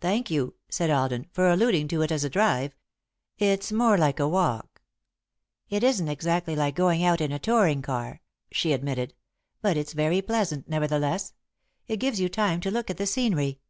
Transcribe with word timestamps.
"Thank 0.00 0.30
you," 0.30 0.54
said 0.70 0.88
Alden, 0.88 1.26
"for 1.30 1.50
alluding 1.50 1.88
to 1.88 2.00
it 2.00 2.10
as 2.10 2.24
a 2.24 2.30
drive. 2.30 2.74
It's 3.36 3.70
more 3.70 3.98
like 3.98 4.18
a 4.18 4.26
walk." 4.26 4.80
"It 5.68 5.84
isn't 5.84 6.08
exactly 6.08 6.56
like 6.56 6.74
going 6.74 7.04
out 7.04 7.20
in 7.20 7.32
a 7.32 7.38
touring 7.38 7.82
car," 7.82 8.22
she 8.50 8.72
admitted, 8.72 9.12
"but 9.60 9.76
it's 9.76 9.92
very 9.92 10.22
pleasant, 10.22 10.70
nevertheless. 10.70 11.34
It 11.86 11.98
gives 12.00 12.18
you 12.18 12.30
time 12.30 12.62
to 12.62 12.70
look 12.70 12.88
at 12.88 12.96
the 12.96 13.04
scenery." 13.06 13.60